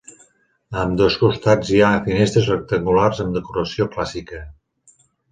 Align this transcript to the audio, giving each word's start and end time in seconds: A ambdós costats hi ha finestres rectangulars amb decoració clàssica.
A 0.75 0.77
ambdós 0.83 1.17
costats 1.23 1.73
hi 1.73 1.81
ha 1.87 1.89
finestres 2.07 2.47
rectangulars 2.51 3.21
amb 3.25 3.37
decoració 3.39 3.87
clàssica. 3.97 4.41